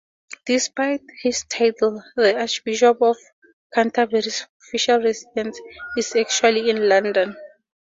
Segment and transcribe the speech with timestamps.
[0.47, 3.17] Despite his title, the Archbishop of
[3.71, 5.61] Canterbury's official residence
[5.95, 7.37] is actually in London.